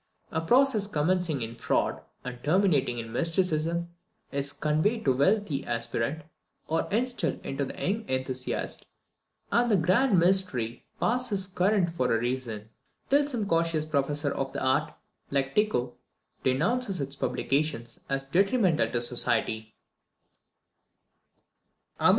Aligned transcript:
A 0.31 0.41
process 0.41 0.87
commencing 0.87 1.43
in 1.43 1.55
fraud 1.57 2.01
and 2.25 2.43
terminating 2.43 2.97
in 2.97 3.11
mysticism 3.11 3.89
is 4.31 4.51
conveyed 4.51 5.05
to 5.05 5.11
the 5.11 5.17
wealthy 5.17 5.63
aspirant, 5.63 6.23
or 6.67 6.87
instilled 6.89 7.39
into 7.45 7.65
the 7.65 7.75
young 7.79 8.09
enthusiast, 8.09 8.87
and 9.51 9.69
the 9.69 9.77
grand 9.77 10.17
mystery 10.17 10.87
passes 10.99 11.45
current 11.45 11.91
for 11.91 12.17
a 12.17 12.19
season, 12.27 12.71
till 13.11 13.27
some 13.27 13.45
cautious 13.45 13.85
professor 13.85 14.33
of 14.33 14.51
the 14.53 14.63
art, 14.65 14.91
like 15.29 15.53
Tycho, 15.53 15.93
denounces 16.43 16.99
its 16.99 17.15
publication 17.15 17.85
as 18.09 18.23
detrimental 18.23 18.89
to 18.89 19.01
society. 19.01 19.75